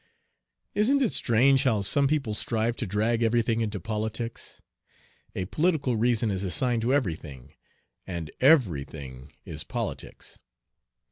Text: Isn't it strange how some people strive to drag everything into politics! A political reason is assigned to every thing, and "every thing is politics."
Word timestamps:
Isn't 0.73 1.03
it 1.03 1.11
strange 1.13 1.61
how 1.61 1.83
some 1.83 2.07
people 2.07 2.33
strive 2.33 2.75
to 2.77 2.87
drag 2.87 3.21
everything 3.21 3.61
into 3.61 3.79
politics! 3.79 4.59
A 5.35 5.45
political 5.45 5.95
reason 5.95 6.31
is 6.31 6.43
assigned 6.43 6.81
to 6.81 6.91
every 6.91 7.13
thing, 7.15 7.53
and 8.07 8.31
"every 8.39 8.83
thing 8.83 9.31
is 9.45 9.63
politics." 9.63 10.39